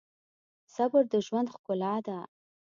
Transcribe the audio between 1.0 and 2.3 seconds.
د ژوند ښکلا ده.